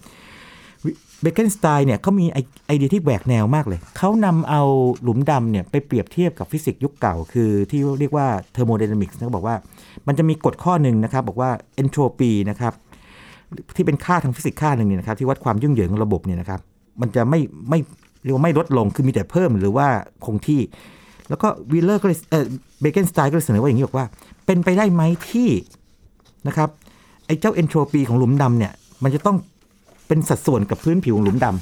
[1.22, 2.26] เบเกนสไตน์เนี่ยเขามี
[2.68, 4.62] ไอเดียที่แหวกแนวมากเลย เขานำเอา
[5.04, 9.56] หลุมดำเนี่ยไปเปรียบเทียบกับฟิสิกส์ยุคเก่า คือที่เรียกว่าเทอร์โมไดนามิกส์นะบอกว่า
[10.08, 12.74] มันจะมีกฎข้อหนึ่งนะครับ บอกว่าเอนโทรปีนะครับ
[13.76, 16.60] ที่เป็นค่าทางฟิสิกส์ค่าหนึ่งเนี่ยนะครับที่วัดความยุ่งเหยิงของระบบเนี่ยนะครับ
[17.02, 17.80] มันจะไม่ไม่
[18.24, 19.88] เรียกว่าไม่ลดลงคือมีแต่เพิ่มหรือว่า
[20.26, 20.62] คงที่
[21.30, 22.46] แล้วก็วีเลอร์ก็เลยเออ
[22.82, 24.08] เบเกนสไตน์ก็เลยเสนอว่าอย่างนี้บอกว่า
[24.46, 25.02] เป็นไปได้ไหม
[25.32, 25.50] ที่
[26.48, 26.70] นะครับ
[27.26, 28.74] ไอ้เจ้าเอนโทรปีของหลุมดำเนี่ย
[29.04, 29.38] มันจะต้อง
[30.08, 31.56] เป็นสัดส่วนกับพื้นผิวของหลุมดำ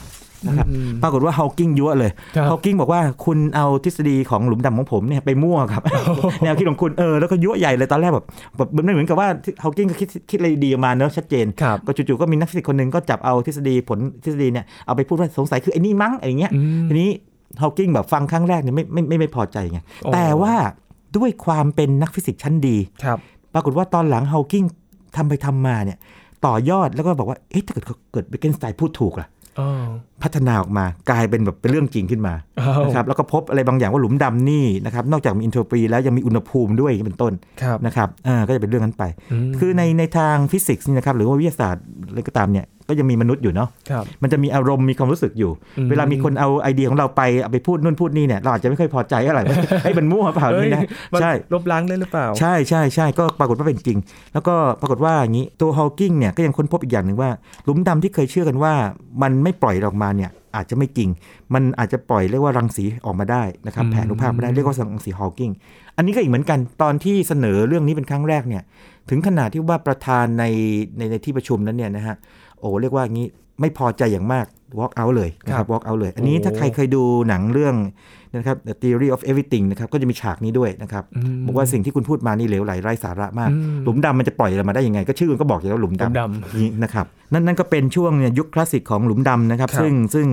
[0.48, 5.84] นะครับอืมปรากฏว่าฮาวกิงยัวะเลยครับฮาวกิงบอกว่าคุณเอาทฤษฎีของหลุมดำของผมเนี่ยไปมั่วครับ
[6.44, 8.26] แนวคิดของคุณเออแล้วก็ยัวะใหญ่เลยตอนแรกแบบ
[8.58, 9.28] แบบมันเหมือนกับว่า
[9.64, 17.10] ฮาวกิงก็คิดคิดอะไรดีออกมาเนอะชัดเจนครับก็จู่ๆก็มีนักฟิสิกส์คนหนึ่งก็จับเอาทฤษฎีผลทฤษฎีเนี่ยเอาไปพูดว่าสงสัยคือไอ้นี่มั้งอะไรเงี้ยอืมทีนี้
[17.62, 20.54] ฮาวกิงแบบฟังครั้งแรกเนี่ยไม่ไม่ไม่ไม่พอใจไงโอ้แต่ว่า
[21.18, 23.18] ด้วยความเป็นนักฟิสิกส์ชั้นดีครับ
[23.54, 24.64] ปรากฏว่าตอนหลังฮาวกิง
[25.16, 25.98] ทำไปทำมาเนี่ย
[26.46, 29.28] ต่อยอดแล้วก็บอกว่า เอ๊ะถ้าเกิดเกิดเบเกนสไตน์พูดถูกล่ะ
[29.60, 29.70] อ๋อ
[30.24, 49.40] พัฒนาออกมากลายเป็นแบบเป็นเรื่องจริงขึ้นมาอ้าวนะครับแล้วก็พบอะไรบางอย่างว่าหลุมดำนี่นะครับนอกจากมีเอนโทรปีแล้วยังมีอุณหภูมิด้วยเป็นต้นครับนะครับอ่าก็จะเป็นเรื่องนั้นไปคือในในทางฟิสิกส์นี่นะครับหรือว่าวิทยาศาสตร์อะไรก็ตามเนี่ย ก็ยังมีมนุษย์อยู่เนาะครับมันจะมีอารมณ์มีความรู้สึกอยู่อืมเวลามีคนเอาไอเดียของเราไปเอาไปพูดนู่นพูดนี่เนี่ยเราอาจจะไม่ค่อยพอใจอะไร
[49.84, 50.82] เอ้ยมันมั่วเปล่าเอ้ยนี่นะ
[51.14, 54.00] มันใช่ลบล้างได้หรือเปล่า ใช่ใช่ใช่ก็ปรากฏว่าเป็นจริง
[54.34, 57.30] แล้วก็ปรากฏว่าอย่างนี้ตัวฮอว์กิงเนี่ยก็ยังค้นพบอีกอย่างหนึ่งว่า
[57.64, 58.74] หลุมดำที่เคยเชื่อกันว่า
[59.22, 61.10] มันไม่ปล่อยออกมาเนี่ยอาจจะไม่จริง
[61.54, 65.52] มันอาจจะปล่อยเรียกว่ารังสีออกมาได้นะครับอืมแผนอนุภาคมาได้เรียกว่ารังสีฮอว์กิง
[65.98, 68.64] อันนี้ก็อีกเหมือนกันตอนที่เสนอเรื่องนี้เป็นครั้งแรกเนี่ย
[69.10, 70.44] ถึงขนาดที่ว่าประธานใน
[70.98, 72.16] ในในที่ประชุมนั้นเนี่ยนะฮะ
[72.64, 73.28] โอ้เรียกว่าอย่างนี้
[73.60, 74.46] ไม่พอใจอย่างมาก
[74.80, 77.76] walk out เลยนะคครัรับบ walk out เลย อันนี้โอ้ถ้าใครเคยดูหนังเรื่อง
[78.36, 90.28] นะครับ The Theory of Everything นะครับก็จะมีฉากนี้ด้วยนะครับอืมบอกว่าสิ่งที่คุณพูดมานี่เหลวไหลไร้สาระมากอืมหลุมดำมันจะปล่อยอะไรมาได้ยังไง ก็ชื่อมันก็บอกอยู่แล้วหลุมหลุมดำดำนี่นะครับนั่นนั่นก็เป็นช่วงเนี่ยยุคคลาสสิกของหลุมดำนะครับครับซึ่งซึ่ง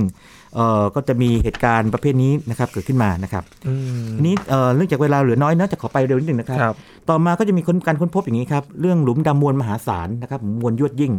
[0.55, 6.75] เอ่อก็จะมีเหตุการณ์ประเภทนี้นะครับเกิดขึ้นมานะครับอืมทีนี้เอ่อเนื่องจากเวลาเหลือน้อยเนอะจะขอไปเร็วนิดหนึ่งนะครับครับ
[7.09, 11.15] ต่อมาก็จะมีคนการค้นพบอย่างนี้ครับเรื่องหลุมดำมวลมหาศาลนะครับมวลยวดยิ่ง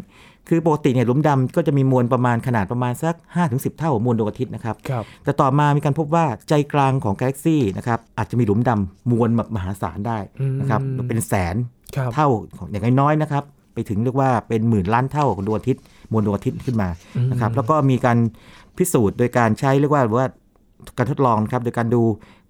[0.50, 3.16] คือปกติเนี่ยหลุมดำก็จะมีมวลประมาณขนาดประมาณสัก
[3.48, 10.18] 5-10 เท่ามวลดวงอาทิตย์นะครับครับแต่ต่อมามีการพบว่าใจกลางของกาแล็กซี่นะครับอาจจะมีหลุมดำมวลแบบมหาศาลได้
[10.60, 11.56] นะครับอืมเป็นแสน
[11.96, 16.90] ครับเท่าของอย่างน้อยๆนะครับไปถึงเรียกว่าเป็นหมื่นล้านเท่าของดวงอาทิตย์มวลดวงอาทิตย์ขึ้นมา
[17.32, 18.18] นะครับแล้วก็มีการ
[18.78, 20.28] พิสูจน์โดยการใช้เรียกว่าว่า
[20.98, 22.02] การทดลองนะครับโดยการดู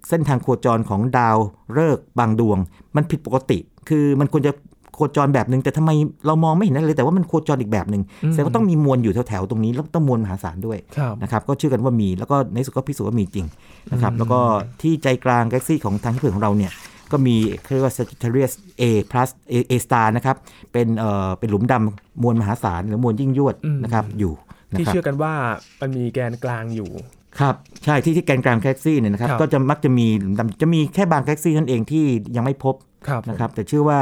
[0.10, 1.38] เส้นทางโคจรของดาว
[1.78, 2.58] ฤกษ์บางดวง
[2.96, 3.58] มันผิดปกติ
[3.90, 4.54] คือมันควรจะ
[4.96, 5.92] โคจรแบบหนึ่งแต่ทำไม
[6.26, 13.46] เรามองไม่เห็นอะไรเลยแต่ว่ามันโคจรอีกแบบหนึ่งอืมแสดงว่าต้องมีมวลอยู่แถวๆตรงนี้แล้วต้องมวลมหาศาลด้วยครับนะครับก็เชื่อกันว่ามีแล้วก็ในที่สุดก็พิสูจน์ว่ามีจริง
[13.92, 14.40] นะครับอืมแล้วก็
[14.82, 16.72] ที่ใจกลางกาแล็กซี่ของทางที่เผือกของเราเนี่ย
[17.12, 20.36] ก็มีเขาเรียกว่า Sagittarius A plus A, A star นะครับ
[20.72, 25.34] เป็นเอ่อเป็นหลุมดำมวลมหาศาลหรือมวลยิ่งยวดนะครับอยู่นะ ที่ครับเชื่อกันว่า
[25.82, 26.90] มันมีแกนกลางอยู่
[27.40, 27.56] ครับ
[27.86, 32.06] ใช่ที่ที่แกนกลางกาแล็กซี่เนี่ยนะครับครับก็จะมักจะมีหลุมดำจะมีแค่บางกาแล็กซี่นั่นเองที่
[32.36, 32.76] ยังไม่พบ
[33.08, 34.00] ครับนะครับแต่เชื่อว่า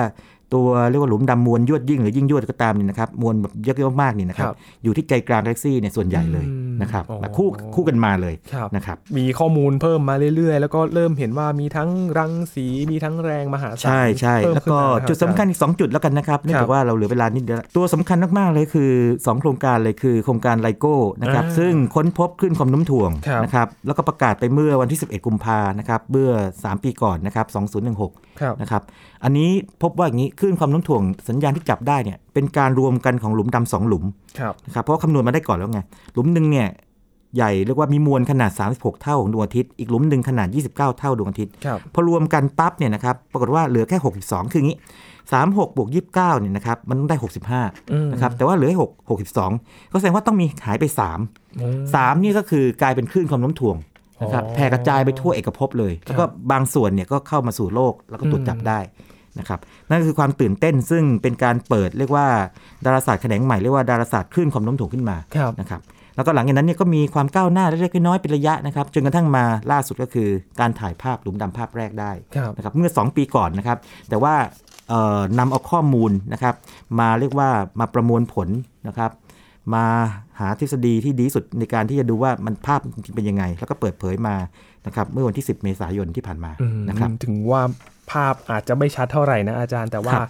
[0.53, 4.47] ตัวเรียกว่าหลุมดำมวลยวดยิ่งหรือยิ่งยวดก็ตามเนี่ยนะครับมวลแบบเยอะๆมากๆเนี่ยนะครับ
[4.83, 6.45] อยู่ที่ใจกลางกาแล็กซี่เนี่ยส่วนใหญ่เลย
[6.81, 27.45] นะครับอ๋อแบบคู่คู่กันมาเลยครับนะครับมีข้อมูลเพิ่มมาเรื่อยๆ แล้วก็เริ่มเห็นว่ามีทั้งรังสีมีทั้งแรงมหาศาลใช่ใช่เพิ่มแล้วก็ขึ้นมารับจุดสำคัญอีก 2 จุดแล้วกันนะครับเนื่องจากว่าเราเหลือเวลานิดเดียวตัวสำคัญมากๆเลยคือ 2 โครงการเลยคือโครงการไลโก้นะครับอ่าซึ่งค้นพบคลื่นความโน้มถ่วงครับนะครับแล้วก็ประกาศไปเมื่อวันที่ 11 กุมภานะครับเมื่อ 3 ปีก่อนนะครับ
[27.93, 28.83] 2016ครับนะครับ
[29.23, 29.49] อันนี้
[29.83, 34.04] พบว่าอย่างนี้คลื่นความโน้มถ่วงสัญญาณที่จับได้เนี่ยเป็นการรวมกันของหลุมดำสองหลุม
[34.39, 35.80] ครับนะครับเพราะว่าคำนวณมาได้ก่อนแล้วไง
[36.13, 36.67] หลุมหนึ่งเนี่ย
[37.36, 44.78] ใหญ่เรียกว่ามีมวลขนาด 36 เท่าของดวงอาทิตย์อีกหลุมหนึ่งขนาด 29 เท่าดวงอาทิตย์ครับพอรวมกันปั๊บเนี่ยนะครับปรากฏว่าเหลือแค่ 62 คืออย่างนี้
[45.28, 50.86] 36บวก29เนี่ยนะครับมันต้องได้อืม65นะครับแต่ว่าเหลือ6 62 ก็แสดงว่าต้องมีหายไป
[51.21, 53.78] 3อืม3นี่ก็คือกลายเป็นคลื่นความโน้มถ่วง
[54.21, 58.80] นะครับอ๋อแผ่กระจายไปทั่วเอกภพเลย แล้วก็บางส่วนเนี่ยก็เข้ามาสู่โลกแล้วก็ตรวจจับอืมได้
[59.39, 62.27] นะครับนั่นคือความตื่นเต้นซึ่งเป็นการเปิดเรียกว่า
[62.85, 65.81] ดาราศาสตร์แขนงใหม่เรียกว่าดาราศาสตร์คลื่นความโน้มถ่วงขึ้นมาครับนะครับ
[66.15, 73.77] แล้วก็หลังจากนั้นเนี่ยก็มีความก้าวหน้าเล็กๆน้อยๆเป็นระยะนะครับจนกระทั่งมาล่าสุดก็คือการถ่ายภาพหลุมดำภาพแรกได้ครับนะครับเมื่อ 2 ปีก่อนนะครับ
[74.09, 74.35] แต่ว่า
[74.89, 76.55] เอ่อนำเอาข้อมูลนะครับ
[76.99, 78.47] มาเรียกว่ามาประมวลผล
[78.87, 79.11] นะครับ
[79.73, 79.85] มา
[80.39, 84.35] หาทฤษฎีที่ดีที่สุดในการที่จะดูว่ามันภาพจริงๆเป็นยังไง แล้วก็เปิดเผยมา
[84.85, 87.61] นะครับเมื่อวันที่ 10 เมษายนที่ผ่านมาอืมนะครับถึงว่า
[88.11, 90.29] ภาพอาจจะไม่ชัดเท่าไหร่นะอาจารย์แต่ว่าครับ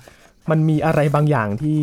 [0.52, 1.80] มันมีอะไรบางอย่างที่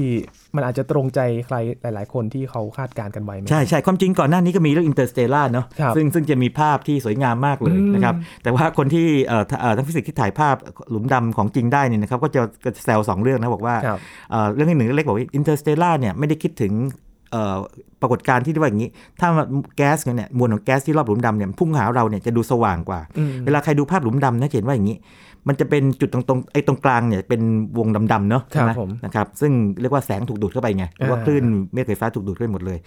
[0.57, 10.57] มันอาจจะตรงใจใครหลาย ๆ คนที่เขาคาดการณ์กันไว้ไหมใช่ใช่ความจริงก่อนหน้านี้ก็มีเรื่อง Interstellar เนาะครับซึ่งซึ่งจะมีภาพที่สวยงามมากเลยอืมนะครับ แต่ว่าคนที่เอ่อเอ่อนักฟิสิกส์ที่ถ่ายภาพ
[10.91, 13.99] หลุมดำของจริงได้เนี่ยนะครับก็จะก็จะแซวสองเรื่องนะบอกว่าครับ
[14.31, 16.73] เอ่อเรื่องที่หนึ่งเล็กบอกว่า Interstellar เนี่ยไม่ได้คิดถึง
[17.33, 17.57] เอ่อ
[18.01, 19.29] ปรากฏการณ์ที่เรียกว่าอย่างนี้ ถ้า
[19.77, 24.97] แก๊สเนี่ยมวลของแก๊สที่รอบหลุมดำเนี่ยพุ่งหาเราเนี่ยจะดูสว่างกว่าอืมเวลาใครดูภาพหลุมดำนะจะเห็นว่าอย่างนี้
[25.49, 27.43] มันจะเป็นจุดตรงตรงๆไอ้ตรงกลางเนี่ยเป็น
[27.79, 32.79] วงดำๆเนาะครับใช่ไหมผมนะครับซึ่งเรียกว่าแสงถูกดูดเข้าไปไงหรือว่าอ่าคลื่นเมฆไฟฟ้าถูกดูดเข้าไปหมดเลย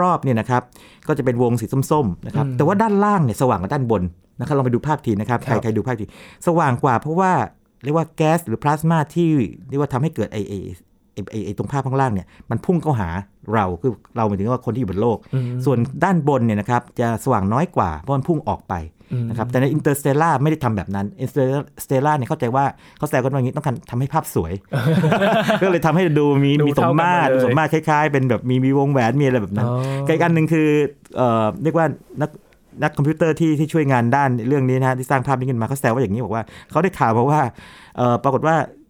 [0.00, 0.62] รอบๆเนี่ยนะครับ
[1.08, 4.02] ก็จะเป็นวงสีส้มๆนะครับอืมแต่ว่าด้านล่างเนี่ยสว่างกว่าด้านบน
[4.38, 6.04] นะครับลองไปดูภาพทีนะครับครัใครบใครดูภาพที
[6.46, 7.32] สว่างกว่าเพราะว่า
[7.84, 9.30] เรียกว่าแก๊สหรือพลาสมาที่
[9.68, 10.54] เรียกว่าทำให้เกิดไอไอ
[11.14, 13.08] ไอ้ไอ้ไอ้ตรงภาพข้างล่างเนี่ยมันพุ่งเข้าหา
[13.54, 22.64] เราคือเราหมายถึงว่าคนที่อยู่บนโลกอืมส่วนด้านบนเนี่ยนะครับจะสว่างน้อยกว่าเพราะมันพุ่งออกไปอืม นะครับแต่ใน Interstellar ไม่ได้ทำแบบนั้น Interstellar เนี่ยเข้าใจว่า
[22.98, 24.52] เขาแซวกันว่าอย่างนี้ต้องการทำให้ภาพสวย
[25.62, 30.68] ก็เลยทำให้ดูมีดูมีสมมาตรเท่ากันหมดเลยมีสมมาตรคล้ายๆ เป็นแบบมีมีวงแหวนมีอะไรแบบนั้นอ๋อกับอีกอันหนึ่งคือ
[31.16, 31.86] เอ่อเรียกว่า
[32.22, 32.30] นัก
[32.82, 37.40] นักคอมพิวเตอร์ที่ที่ช่วยงานด้านเรื่องนี้นะฮะที่สร้างภาพนี้ขึ้นมาเขาแซวว่าอย่างนี้บอกว่าเขาได้ข่าวมาว่า
[37.96, 38.81] เอ่อปรากฏว่าเอ่อ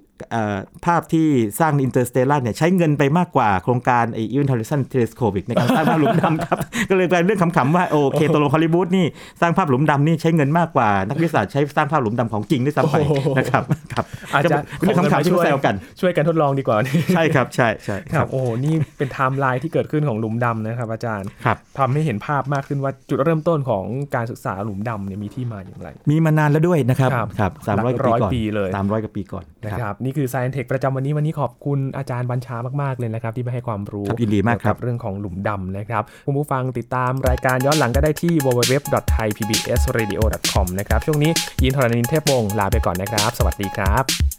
[0.87, 1.27] ภาพที่
[1.61, 6.59] สร้าง Interstellar เนี่ยใช้เงินไปมากกว่าโครงการไอ Event Horizon Telescope ในการสร้างภาพหลุมดำครับ
[6.91, 9.07] ก็เลยกลายเป็นเรื่องขำๆว่าโอเคตกลงฮอลลีวูดนี่
[9.41, 14.05] สร้างภาพหลุมดำนี่ใช้เงินมากกว่านักวิทยาศาสตร์ใช้สร้างภาพหลุมดำของจริงด้วยซ้ำไปโอ้โหนะครับครับ
[14.35, 16.77] อาจจะก็เป็นเรื่องขำๆที่เขาแซวกันช่วยกันทดลองดีกว่า
[17.15, 41.31] ใช่ครับใช่ใช่ครับโอ้โหนี่เป็นไทม์ไลน์ที่เกิดขึ้นของหลุมดำนะครับ อาจารย์ครับทำให้เห็นภาพมากขึ้นว่าจุดเริ่มต้นของการศึกษาหลุมดำเนี่ยมีที่มาอย่างไร มีมานานแล้วด้วยนะครับครับครับสามร้อยหลักกว่าร้อยปีก่อนปีเลยสามร้อยกว่าปีก่อนนะครับครับนี่คือ Science Tech ประจำวันนี้วันนี้ขอบคุณอาจารย์บัญชามากๆเลยนะครับ ที่มาให้ความรู้ครับยินดีมากครับเยวบเรื่องของหลุมดำนะครับคุณผู้ฟังติดตามรายการย้อนหลังก็ได้ที่ www.thaipbsradio.com นะครับช่วงนี้
[41.63, 44.32] ยินทรณินเทพวงศ์ลาไปก่อนนะครับ สวัสดีครับ